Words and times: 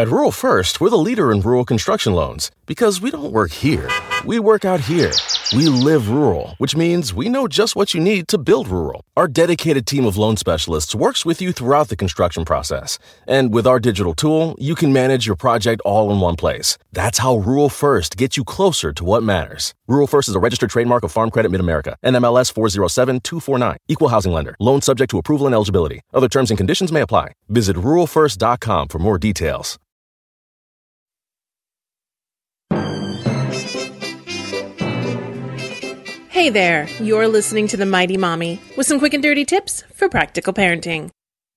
At 0.00 0.06
Rural 0.06 0.30
First, 0.30 0.80
we're 0.80 0.90
the 0.90 0.96
leader 0.96 1.32
in 1.32 1.40
rural 1.40 1.64
construction 1.64 2.12
loans 2.12 2.52
because 2.66 3.00
we 3.00 3.10
don't 3.10 3.32
work 3.32 3.50
here. 3.50 3.90
We 4.24 4.38
work 4.38 4.64
out 4.64 4.78
here. 4.78 5.10
We 5.56 5.66
live 5.66 6.08
rural, 6.08 6.54
which 6.58 6.76
means 6.76 7.12
we 7.12 7.28
know 7.28 7.48
just 7.48 7.74
what 7.74 7.94
you 7.94 8.00
need 8.00 8.28
to 8.28 8.38
build 8.38 8.68
rural. 8.68 9.00
Our 9.16 9.26
dedicated 9.26 9.88
team 9.88 10.06
of 10.06 10.16
loan 10.16 10.36
specialists 10.36 10.94
works 10.94 11.26
with 11.26 11.42
you 11.42 11.50
throughout 11.50 11.88
the 11.88 11.96
construction 11.96 12.44
process. 12.44 13.00
And 13.26 13.52
with 13.52 13.66
our 13.66 13.80
digital 13.80 14.14
tool, 14.14 14.54
you 14.60 14.76
can 14.76 14.92
manage 14.92 15.26
your 15.26 15.34
project 15.34 15.82
all 15.84 16.12
in 16.12 16.20
one 16.20 16.36
place. 16.36 16.78
That's 16.92 17.18
how 17.18 17.38
Rural 17.38 17.68
First 17.68 18.16
gets 18.16 18.36
you 18.36 18.44
closer 18.44 18.92
to 18.92 19.04
what 19.04 19.24
matters. 19.24 19.74
Rural 19.88 20.06
First 20.06 20.28
is 20.28 20.36
a 20.36 20.40
registered 20.46 20.70
trademark 20.70 21.02
of 21.02 21.10
Farm 21.10 21.28
Credit 21.28 21.50
Mid 21.50 21.60
America, 21.60 21.96
NMLS 22.04 22.52
407249, 22.52 23.78
Equal 23.88 24.10
Housing 24.10 24.30
Lender, 24.32 24.54
loan 24.60 24.80
subject 24.80 25.10
to 25.10 25.18
approval 25.18 25.46
and 25.46 25.56
eligibility. 25.56 26.02
Other 26.14 26.28
terms 26.28 26.52
and 26.52 26.56
conditions 26.56 26.92
may 26.92 27.00
apply. 27.00 27.32
Visit 27.48 27.74
ruralfirst.com 27.74 28.86
for 28.86 28.98
more 29.00 29.18
details. 29.18 29.76
Hey 36.38 36.50
there, 36.50 36.88
you're 37.00 37.26
listening 37.26 37.66
to 37.66 37.76
The 37.76 37.84
Mighty 37.84 38.16
Mommy 38.16 38.60
with 38.76 38.86
some 38.86 39.00
quick 39.00 39.12
and 39.12 39.20
dirty 39.20 39.44
tips 39.44 39.82
for 39.92 40.08
practical 40.08 40.52
parenting. 40.52 41.10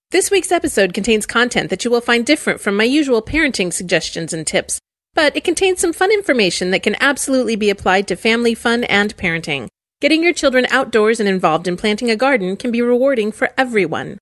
This 0.10 0.32
week's 0.32 0.52
episode 0.52 0.96
contains 0.96 1.28
content 1.28 1.70
that 1.70 1.86
you 1.86 1.92
will 1.92 2.02
find 2.02 2.26
different 2.26 2.60
from 2.60 2.78
my 2.78 2.84
usual 2.84 3.22
parenting 3.22 3.72
suggestions 3.72 4.34
and 4.34 4.46
tips, 4.46 4.80
but 5.14 5.38
it 5.38 5.44
contains 5.44 5.82
some 5.82 5.94
fun 5.94 6.12
information 6.12 6.72
that 6.72 6.82
can 6.82 6.96
absolutely 7.00 7.56
be 7.56 7.70
applied 7.70 8.08
to 8.08 8.16
family 8.16 8.56
fun 8.56 8.84
and 8.86 9.16
parenting. 9.18 9.68
Getting 10.00 10.23
your 10.23 10.34
children 10.34 10.66
outdoors 10.72 11.20
and 11.20 11.30
involved 11.30 11.68
in 11.68 11.78
planting 11.78 12.10
a 12.10 12.16
garden 12.16 12.58
can 12.58 12.72
be 12.72 12.82
rewarding 12.82 13.32
for 13.32 13.52
everyone. 13.60 14.18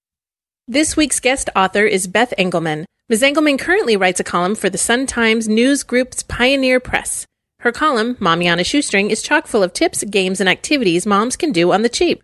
This 0.67 0.97
week's 0.97 1.21
guest 1.21 1.49
author 1.55 1.85
is 1.85 2.05
Beth 2.05 2.33
Engelman. 2.37 2.85
Ms. 3.07 3.23
Engelman 3.23 3.57
currently 3.57 3.95
writes 3.95 4.19
a 4.19 4.25
column 4.25 4.55
for 4.55 4.69
the 4.69 4.77
Sun 4.77 5.07
Times 5.07 5.47
News 5.47 5.83
Group's 5.83 6.21
Pioneer 6.21 6.81
Press. 6.81 7.25
Her 7.61 7.73
column, 7.73 8.15
Mommy 8.19 8.47
on 8.47 8.59
a 8.59 8.63
Shoestring, 8.63 9.09
is 9.09 9.21
chock 9.21 9.45
full 9.45 9.63
of 9.63 9.73
tips, 9.73 10.05
games, 10.05 10.39
and 10.39 10.47
activities 10.47 11.05
moms 11.05 11.35
can 11.35 11.51
do 11.51 11.73
on 11.73 11.81
the 11.81 11.89
cheap. 11.89 12.23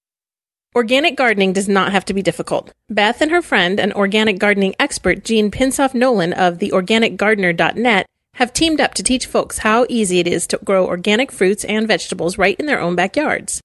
Organic 0.74 1.16
gardening 1.16 1.52
does 1.52 1.68
not 1.68 1.92
have 1.92 2.06
to 2.06 2.14
be 2.14 2.22
difficult. 2.22 2.72
Beth 2.88 3.20
and 3.20 3.30
her 3.30 3.42
friend, 3.42 3.78
an 3.78 3.92
organic 3.92 4.38
gardening 4.38 4.74
expert, 4.80 5.22
Jean 5.22 5.50
Pinsoff 5.50 5.92
Nolan 5.92 6.32
of 6.32 6.58
theorganicgardener.net, 6.58 8.06
have 8.34 8.54
teamed 8.54 8.80
up 8.80 8.94
to 8.94 9.02
teach 9.02 9.26
folks 9.26 9.58
how 9.58 9.84
easy 9.90 10.18
it 10.18 10.26
is 10.26 10.46
to 10.46 10.58
grow 10.64 10.86
organic 10.86 11.30
fruits 11.30 11.64
and 11.66 11.86
vegetables 11.86 12.38
right 12.38 12.58
in 12.58 12.64
their 12.64 12.80
own 12.80 12.96
backyards. 12.96 13.60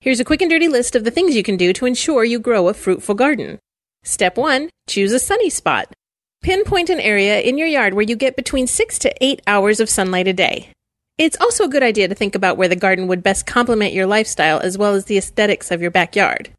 Here's 0.00 0.18
a 0.18 0.24
quick 0.24 0.42
and 0.42 0.50
dirty 0.50 0.66
list 0.66 0.96
of 0.96 1.04
the 1.04 1.12
things 1.12 1.36
you 1.36 1.44
can 1.44 1.56
do 1.56 1.72
to 1.72 1.86
ensure 1.86 2.24
you 2.24 2.40
grow 2.40 2.66
a 2.66 2.74
fruitful 2.74 3.14
garden. 3.14 3.60
Step 4.02 4.36
1 4.36 4.70
Choose 4.88 5.12
a 5.12 5.20
sunny 5.20 5.48
spot. 5.48 5.94
Pinpoint 6.42 6.90
an 6.90 6.98
area 6.98 7.40
in 7.40 7.56
your 7.56 7.68
yard 7.68 7.94
where 7.94 8.02
you 8.02 8.16
get 8.16 8.34
between 8.34 8.66
6 8.66 8.98
to 8.98 9.24
8 9.24 9.40
hours 9.46 9.78
of 9.78 9.88
sunlight 9.88 10.26
a 10.26 10.32
day. 10.32 10.70
It's 11.16 11.40
also 11.40 11.64
a 11.64 11.68
good 11.68 11.84
idea 11.84 12.08
to 12.08 12.14
think 12.14 12.34
about 12.34 12.56
where 12.56 12.66
the 12.66 12.74
garden 12.74 13.06
would 13.06 13.22
best 13.22 13.46
complement 13.46 13.92
your 13.92 14.04
lifestyle 14.04 14.58
as 14.58 14.76
well 14.76 14.94
as 14.94 15.04
the 15.04 15.16
aesthetics 15.16 15.70
of 15.70 15.80
your 15.80 15.92
backyard. 15.92 16.50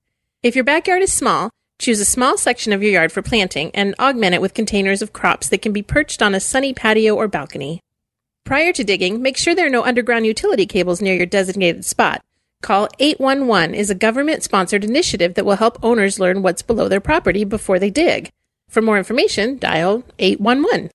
If 0.43 0.55
your 0.55 0.63
backyard 0.63 1.01
is 1.01 1.11
small, 1.11 1.49
choose 1.77 1.99
a 1.99 2.05
small 2.05 2.37
section 2.37 2.71
of 2.71 2.81
your 2.81 2.93
yard 2.93 3.11
for 3.11 3.21
planting 3.21 3.69
and 3.73 3.95
augment 3.99 4.33
it 4.33 4.39
with 4.39 4.53
containers 4.53 5.01
of 5.01 5.11
crops 5.11 5.49
that 5.49 5.61
can 5.61 5.73
be 5.73 5.81
perched 5.81 6.21
on 6.21 6.33
a 6.33 6.39
sunny 6.39 6.73
patio 6.73 7.15
or 7.15 7.27
balcony. 7.27 7.81
Prior 8.45 8.71
to 8.71 8.83
digging, 8.85 9.21
make 9.21 9.35
sure 9.35 9.53
there 9.53 9.65
are 9.65 9.69
no 9.69 9.83
underground 9.83 10.25
utility 10.25 10.65
cables 10.65 11.01
near 11.01 11.15
your 11.15 11.25
designated 11.25 11.83
spot. 11.83 12.23
Call 12.61 12.87
811 12.99 13.75
is 13.75 13.89
a 13.89 13.95
government 13.95 14.41
sponsored 14.41 14.85
initiative 14.85 15.33
that 15.33 15.45
will 15.45 15.57
help 15.57 15.83
owners 15.83 16.17
learn 16.17 16.41
what's 16.43 16.61
below 16.61 16.87
their 16.87 17.01
property 17.01 17.43
before 17.43 17.77
they 17.77 17.89
dig. 17.89 18.29
For 18.69 18.81
more 18.81 18.97
information, 18.97 19.57
dial 19.57 20.05
811. 20.17 20.91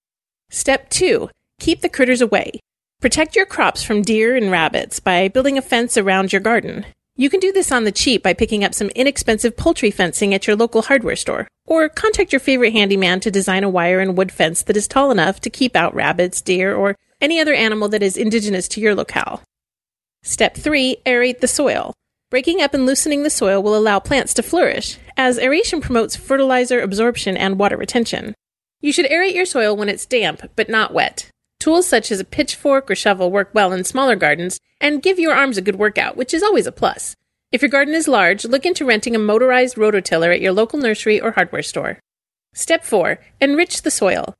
Step 0.49 0.89
2. 0.89 1.29
Keep 1.59 1.83
the 1.83 1.91
critters 1.91 2.23
away. 2.23 2.53
Protect 3.01 3.35
your 3.35 3.47
crops 3.47 3.83
from 3.83 4.03
deer 4.03 4.37
and 4.37 4.51
rabbits 4.51 5.01
by 5.01 5.29
building 5.29 5.57
a 5.57 5.63
fence 5.63 5.97
around 5.97 6.35
your 6.35 6.43
garden. 6.43 6.85
You 7.17 7.31
can 7.31 7.41
do 7.41 7.51
this 7.51 7.73
on 7.73 7.85
the 7.85 7.93
cheap 7.93 8.23
by 8.23 8.35
picking 8.35 8.63
up 8.63 8.75
some 8.75 8.91
inexpensive 8.91 9.57
poultry 9.57 9.91
fencing 9.91 10.35
at 10.35 10.47
your 10.47 10.55
local 10.55 10.83
hardware 10.83 11.17
store, 11.17 11.49
or 11.65 11.89
contact 11.89 12.31
your 12.31 12.41
favorite 12.41 12.75
handyman 12.75 13.21
to 13.21 13.31
design 13.31 13.65
a 13.65 13.71
wire 13.71 14.01
and 14.01 14.19
wood 14.19 14.31
fence 14.31 14.63
that 14.65 14.77
is 14.77 14.87
tall 14.87 15.11
enough 15.11 15.41
to 15.41 15.49
keep 15.49 15.75
out 15.75 15.95
rabbits, 15.95 16.43
deer, 16.43 16.75
or 16.75 16.95
any 17.23 17.41
other 17.41 17.55
animal 17.55 17.89
that 17.89 18.03
is 18.03 18.19
indigenous 18.19 18.69
to 18.69 18.83
your 18.83 18.95
locale. 18.95 19.43
Step 20.23 20.55
3 20.55 20.99
Aerate 21.07 21.41
the 21.41 21.49
soil. 21.49 21.95
Breaking 22.29 22.61
up 22.61 22.75
and 22.75 22.85
loosening 22.85 23.23
the 23.23 23.31
soil 23.31 23.63
will 23.63 23.77
allow 23.77 23.99
plants 23.99 24.35
to 24.35 24.43
flourish, 24.43 24.99
as 25.17 25.39
aeration 25.39 25.81
promotes 25.81 26.17
fertilizer 26.17 26.83
absorption 26.83 27.35
and 27.39 27.59
water 27.59 27.79
retention. 27.79 28.35
You 28.83 28.93
should 28.93 29.07
aerate 29.07 29.35
your 29.35 29.47
soil 29.47 29.75
when 29.75 29.89
it's 29.89 30.05
damp, 30.05 30.51
but 30.55 30.69
not 30.69 30.93
wet. 30.93 31.31
Tools 31.61 31.87
such 31.87 32.11
as 32.11 32.21
a 32.21 32.25
pitchfork 32.25 32.91
or 32.91 32.95
shovel 32.95 33.31
work 33.31 33.51
well 33.53 33.73
in 33.75 33.85
smaller 33.85 34.17
gardens 34.17 34.59
and 34.81 35.03
give 35.03 35.19
your 35.19 35.35
arms 35.35 35.59
a 35.59 35.63
good 35.63 35.77
workout, 35.77 36.17
which 36.17 36.33
is 36.33 36.43
always 36.43 36.67
a 36.67 36.73
plus. 36.73 37.15
If 37.53 37.61
your 37.61 37.69
garden 37.69 37.93
is 37.93 38.09
large, 38.09 38.47
look 38.47 38.65
into 38.65 38.87
renting 38.87 39.15
a 39.15 39.19
motorized 39.19 39.77
rototiller 39.77 40.35
at 40.35 40.41
your 40.41 40.53
local 40.53 40.79
nursery 40.79 41.21
or 41.21 41.33
hardware 41.33 41.63
store. 41.63 41.99
Step 42.55 42.83
4 42.83 43.19
Enrich 43.43 43.83
the 43.83 43.91
soil. 43.91 44.35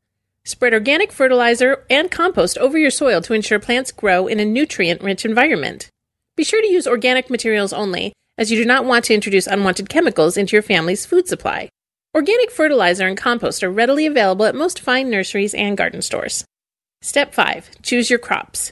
Spread 0.47 0.73
organic 0.73 1.13
fertilizer 1.13 1.85
and 1.91 2.11
compost 2.11 2.57
over 2.57 2.79
your 2.79 2.91
soil 2.91 3.21
to 3.21 3.35
ensure 3.35 3.59
plants 3.59 3.93
grow 3.93 4.27
in 4.27 4.41
a 4.41 4.45
nutrient 4.47 5.03
rich 5.03 5.27
environment. 5.27 5.91
Be 6.37 6.45
sure 6.45 6.63
to 6.63 6.73
use 6.73 6.87
organic 6.87 7.29
materials 7.29 7.75
only, 7.75 8.15
as 8.39 8.51
you 8.51 8.57
do 8.57 8.65
not 8.65 8.87
want 8.87 9.05
to 9.05 9.15
introduce 9.15 9.47
unwanted 9.47 9.91
chemicals 9.91 10.39
into 10.39 10.57
your 10.57 10.63
family's 10.63 11.05
food 11.05 11.29
supply. 11.29 11.69
Organic 12.15 12.51
fertilizer 12.51 13.07
and 13.07 13.19
compost 13.19 13.63
are 13.63 13.71
readily 13.71 14.07
available 14.07 14.47
at 14.47 14.55
most 14.55 14.81
fine 14.81 15.11
nurseries 15.11 15.53
and 15.53 15.77
garden 15.77 16.01
stores. 16.01 16.47
Step 17.03 17.33
5 17.33 17.71
Choose 17.83 18.11
your 18.11 18.19
crops. 18.19 18.71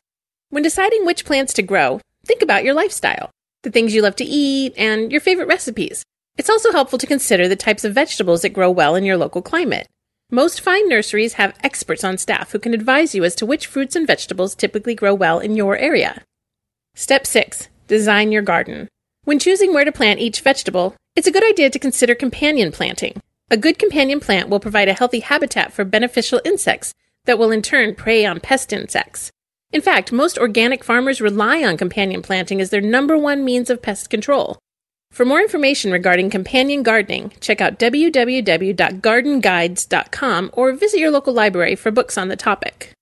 When 0.51 0.63
deciding 0.63 1.07
which 1.07 1.25
plants 1.25 1.55
to 1.55 1.63
grow, 1.63 2.01
think 2.27 2.43
about 2.43 2.63
your 2.63 2.75
lifestyle, 2.75 3.31
the 3.63 3.71
things 3.71 3.95
you 3.95 4.03
love 4.03 4.17
to 4.17 4.25
eat, 4.25 4.75
and 4.77 5.11
your 5.11 5.21
favorite 5.21 5.49
recipes. 5.49 6.03
It's 6.37 6.51
also 6.51 6.71
helpful 6.71 6.99
to 6.99 7.07
consider 7.07 7.49
the 7.49 7.57
types 7.57 7.85
of 7.85 7.95
vegetables 7.95 8.43
that 8.43 8.51
grow 8.51 8.71
well 8.71 8.95
in 8.95 9.05
your 9.05 9.17
local 9.17 9.41
climate. 9.41 9.89
Most 10.31 10.61
fine 10.61 10.91
nurseries 10.91 11.35
have 11.35 11.59
experts 11.65 12.05
on 12.05 12.19
staff 12.19 12.53
who 12.53 12.59
can 12.59 12.75
advise 12.75 13.15
you 13.15 13.25
as 13.25 13.35
to 13.37 13.47
which 13.47 13.67
fruits 13.67 13.97
and 13.97 14.07
vegetables 14.07 14.55
typically 14.55 14.95
grow 14.95 15.15
well 15.15 15.39
in 15.39 15.57
your 15.57 15.79
area. 15.79 16.23
Step 16.95 17.27
6 17.27 17.69
Design 17.87 18.31
your 18.31 18.43
garden. 18.43 18.89
When 19.25 19.39
choosing 19.39 19.73
where 19.73 19.87
to 19.87 19.93
plant 19.93 20.21
each 20.21 20.43
vegetable, 20.43 20.95
it's 21.17 21.27
a 21.27 21.33
good 21.33 21.49
idea 21.49 21.71
to 21.71 21.79
consider 21.79 22.15
companion 22.15 22.73
planting. 22.73 23.23
A 23.51 23.57
good 23.57 23.79
companion 23.79 24.21
plant 24.21 24.51
will 24.51 24.61
provide 24.61 24.89
a 24.89 24.93
healthy 24.93 25.21
habitat 25.21 25.73
for 25.73 25.85
beneficial 25.85 26.43
insects 26.45 26.93
that 27.25 27.39
will 27.39 27.51
in 27.51 27.63
turn 27.63 27.95
prey 27.95 28.25
on 28.25 28.41
pest 28.41 28.73
insects. 28.73 29.31
In 29.71 29.83
fact, 29.83 30.13
most 30.13 30.39
organic 30.39 30.83
farmers 30.83 31.21
rely 31.21 31.63
on 31.63 31.77
companion 31.77 32.23
planting 32.23 32.61
as 32.61 32.71
their 32.71 32.81
number 32.81 33.19
one 33.19 33.45
means 33.45 33.69
of 33.69 33.83
pest 33.83 34.09
control. 34.09 34.59
For 35.11 35.25
more 35.25 35.41
information 35.41 35.91
regarding 35.91 36.31
companion 36.31 36.83
gardening, 36.83 37.33
check 37.41 37.61
out 37.61 37.79
www.gardenguides.com 37.79 40.51
or 40.53 40.73
visit 40.73 41.01
your 41.01 41.11
local 41.11 41.35
library 41.35 41.75
for 41.75 41.91
books 41.91 42.17
on 42.17 42.29
the 42.29 42.37
topic. 42.37 42.93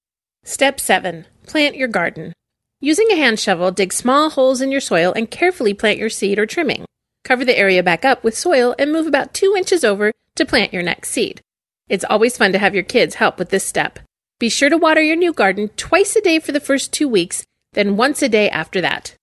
Step 0.45 0.81
7 0.81 1.27
Plant 1.47 1.77
your 1.77 1.89
garden. 1.89 2.33
Using 2.81 3.11
a 3.11 3.17
hand 3.17 3.41
shovel, 3.41 3.71
dig 3.71 3.93
small 3.93 4.31
holes 4.31 4.61
in 4.61 4.71
your 4.71 4.81
soil 4.81 5.13
and 5.15 5.31
carefully 5.31 5.75
plant 5.75 5.99
your 5.99 6.11
seed 6.11 6.39
or 6.39 6.47
trimming. 6.47 6.85
Cover 7.25 7.45
the 7.45 7.59
area 7.59 7.83
back 7.83 8.05
up 8.05 8.23
with 8.23 8.37
soil 8.37 8.75
and 8.79 8.93
move 8.93 9.07
about 9.07 9.35
2 9.35 9.55
inches 9.57 9.85
over 9.85 10.13
to 10.37 10.45
plant 10.45 10.73
your 10.73 10.83
next 10.83 11.11
seed. 11.11 11.41
It's 11.88 12.05
always 12.05 12.37
fun 12.37 12.53
to 12.53 12.59
have 12.59 12.75
your 12.75 12.83
kids 12.83 13.15
help 13.15 13.38
with 13.38 13.50
this 13.50 13.65
step. 13.65 14.00
Be 14.41 14.49
sure 14.49 14.69
to 14.69 14.77
water 14.77 15.00
your 15.00 15.17
new 15.17 15.33
garden 15.33 15.71
twice 15.77 16.17
a 16.17 16.21
day 16.21 16.41
for 16.41 16.53
the 16.53 16.61
first 16.61 16.93
two 16.93 17.09
weeks, 17.09 17.44
then 17.75 17.97
once 17.97 18.23
a 18.23 18.29
day 18.29 18.50
after 18.50 18.81
that. 18.81 19.15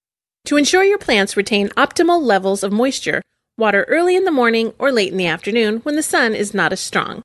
To 0.45 0.57
ensure 0.57 0.83
your 0.83 0.97
plants 0.97 1.35
retain 1.35 1.69
optimal 1.69 2.21
levels 2.21 2.63
of 2.63 2.71
moisture, 2.71 3.21
water 3.57 3.85
early 3.89 4.15
in 4.15 4.23
the 4.23 4.31
morning 4.31 4.73
or 4.79 4.91
late 4.91 5.11
in 5.11 5.17
the 5.17 5.27
afternoon 5.27 5.79
when 5.79 5.95
the 5.95 6.03
sun 6.03 6.33
is 6.33 6.53
not 6.53 6.71
as 6.71 6.79
strong. 6.79 7.21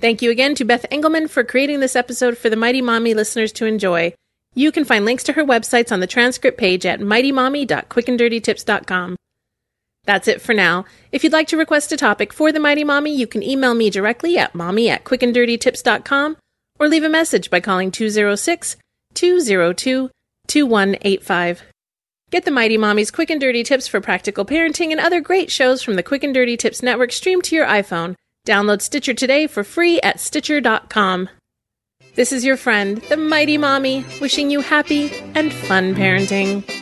Thank 0.00 0.22
you 0.22 0.30
again 0.30 0.54
to 0.56 0.64
Beth 0.64 0.86
Engelman 0.90 1.28
for 1.28 1.44
creating 1.44 1.80
this 1.80 1.96
episode 1.96 2.36
for 2.36 2.50
the 2.50 2.56
Mighty 2.56 2.82
Mommy 2.82 3.14
listeners 3.14 3.52
to 3.52 3.66
enjoy. 3.66 4.12
You 4.54 4.72
can 4.72 4.84
find 4.84 5.04
links 5.04 5.22
to 5.24 5.34
her 5.34 5.44
websites 5.44 5.92
on 5.92 6.00
the 6.00 6.06
transcript 6.06 6.56
page 6.58 6.86
at 6.86 7.00
mightymommy.quickanddirtytips.com. 7.00 9.16
That's 10.08 10.26
it 10.26 10.40
for 10.40 10.54
now. 10.54 10.86
If 11.12 11.22
you'd 11.22 11.34
like 11.34 11.48
to 11.48 11.58
request 11.58 11.92
a 11.92 11.96
topic 11.98 12.32
for 12.32 12.50
the 12.50 12.58
Mighty 12.58 12.82
Mommy, 12.82 13.14
you 13.14 13.26
can 13.26 13.42
email 13.42 13.74
me 13.74 13.90
directly 13.90 14.38
at 14.38 14.54
mommy 14.54 14.88
at 14.88 15.04
quickanddirtytips.com 15.04 16.38
or 16.78 16.88
leave 16.88 17.04
a 17.04 17.10
message 17.10 17.50
by 17.50 17.60
calling 17.60 17.90
206 17.90 18.76
202 19.12 20.10
2185. 20.46 21.62
Get 22.30 22.46
the 22.46 22.50
Mighty 22.50 22.78
Mommy's 22.78 23.10
quick 23.10 23.28
and 23.28 23.38
dirty 23.38 23.62
tips 23.62 23.86
for 23.86 24.00
practical 24.00 24.46
parenting 24.46 24.92
and 24.92 25.00
other 25.00 25.20
great 25.20 25.50
shows 25.50 25.82
from 25.82 25.96
the 25.96 26.02
Quick 26.02 26.24
and 26.24 26.32
Dirty 26.32 26.56
Tips 26.56 26.82
Network 26.82 27.12
streamed 27.12 27.44
to 27.44 27.56
your 27.56 27.66
iPhone. 27.66 28.14
Download 28.46 28.80
Stitcher 28.80 29.12
today 29.12 29.46
for 29.46 29.62
free 29.62 30.00
at 30.00 30.20
Stitcher.com. 30.20 31.28
This 32.14 32.32
is 32.32 32.46
your 32.46 32.56
friend, 32.56 33.02
the 33.10 33.18
Mighty 33.18 33.58
Mommy, 33.58 34.06
wishing 34.22 34.50
you 34.50 34.62
happy 34.62 35.10
and 35.34 35.52
fun 35.52 35.94
parenting. 35.94 36.77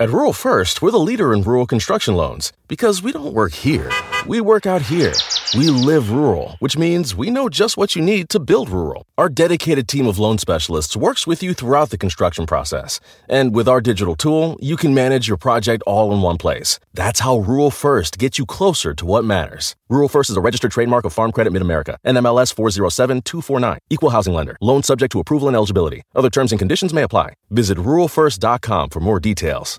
At 0.00 0.08
Rural 0.08 0.32
First, 0.32 0.80
we're 0.80 0.92
the 0.92 0.98
leader 0.98 1.34
in 1.34 1.42
rural 1.42 1.66
construction 1.66 2.14
loans 2.14 2.54
because 2.68 3.02
we 3.02 3.12
don't 3.12 3.34
work 3.34 3.52
here. 3.52 3.90
We 4.26 4.40
work 4.40 4.64
out 4.64 4.80
here. 4.80 5.12
We 5.54 5.68
live 5.68 6.10
rural, 6.10 6.56
which 6.58 6.78
means 6.78 7.14
we 7.14 7.28
know 7.28 7.50
just 7.50 7.76
what 7.76 7.94
you 7.94 8.00
need 8.00 8.30
to 8.30 8.40
build 8.40 8.70
rural. 8.70 9.02
Our 9.18 9.28
dedicated 9.28 9.88
team 9.88 10.06
of 10.06 10.18
loan 10.18 10.38
specialists 10.38 10.96
works 10.96 11.26
with 11.26 11.42
you 11.42 11.52
throughout 11.52 11.90
the 11.90 11.98
construction 11.98 12.46
process. 12.46 12.98
And 13.28 13.54
with 13.54 13.68
our 13.68 13.82
digital 13.82 14.16
tool, 14.16 14.56
you 14.58 14.78
can 14.78 14.94
manage 14.94 15.28
your 15.28 15.36
project 15.36 15.82
all 15.86 16.14
in 16.14 16.22
one 16.22 16.38
place. 16.38 16.80
That's 16.94 17.20
how 17.20 17.36
Rural 17.36 17.70
First 17.70 18.16
gets 18.16 18.38
you 18.38 18.46
closer 18.46 18.94
to 18.94 19.04
what 19.04 19.26
matters. 19.26 19.76
Rural 19.90 20.08
First 20.08 20.30
is 20.30 20.36
a 20.38 20.40
registered 20.40 20.72
trademark 20.72 21.04
of 21.04 21.12
Farm 21.12 21.30
Credit 21.30 21.52
Mid 21.52 21.60
America, 21.60 21.98
NMLS 22.06 22.54
407249, 22.54 23.78
Equal 23.90 24.10
Housing 24.10 24.32
Lender, 24.32 24.56
loan 24.62 24.82
subject 24.82 25.12
to 25.12 25.20
approval 25.20 25.48
and 25.48 25.56
eligibility. 25.56 26.00
Other 26.14 26.30
terms 26.30 26.52
and 26.52 26.58
conditions 26.58 26.94
may 26.94 27.02
apply. 27.02 27.34
Visit 27.50 27.76
ruralfirst.com 27.76 28.88
for 28.88 29.00
more 29.00 29.20
details. 29.20 29.78